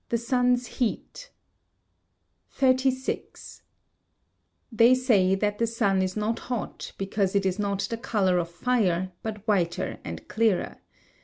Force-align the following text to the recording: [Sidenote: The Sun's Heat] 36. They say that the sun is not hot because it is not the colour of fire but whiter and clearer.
[Sidenote: 0.09 0.09
The 0.09 0.17
Sun's 0.27 0.65
Heat] 0.79 1.31
36. 2.53 3.61
They 4.71 4.95
say 4.95 5.35
that 5.35 5.59
the 5.59 5.67
sun 5.67 6.01
is 6.01 6.17
not 6.17 6.39
hot 6.39 6.93
because 6.97 7.35
it 7.35 7.45
is 7.45 7.59
not 7.59 7.81
the 7.81 7.97
colour 7.97 8.39
of 8.39 8.49
fire 8.49 9.11
but 9.21 9.47
whiter 9.47 9.99
and 10.03 10.27
clearer. 10.27 10.77